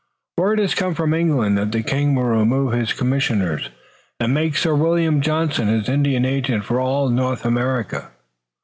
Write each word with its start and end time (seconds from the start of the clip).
Word 0.35 0.57
has 0.57 0.73
come 0.73 0.95
from 0.95 1.13
England 1.13 1.59
that 1.59 1.71
the 1.71 1.83
King 1.83 2.15
will 2.15 2.23
remove 2.23 2.71
his 2.73 2.91
commissioners, 2.91 3.69
and 4.19 4.33
make 4.33 4.57
Sir 4.57 4.73
William 4.73 5.21
Johnson 5.21 5.67
his 5.67 5.87
Indian 5.87 6.25
agent 6.25 6.65
for 6.65 6.79
all 6.79 7.09
North 7.09 7.45
America." 7.45 8.09